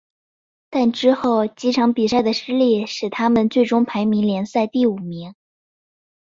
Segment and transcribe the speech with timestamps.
[0.71, 5.35] 但之后几场比赛的失利使得他们最终排名联赛第五名。